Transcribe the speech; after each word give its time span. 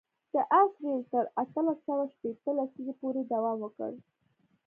د 0.33 0.35
آس 0.59 0.71
رېل 0.83 1.01
تر 1.11 1.25
اتلس 1.43 1.77
سوه 1.87 2.05
شپېته 2.13 2.51
لسیزې 2.57 2.93
پورې 3.01 3.21
دوام 3.31 3.57
وکړ. 3.61 3.91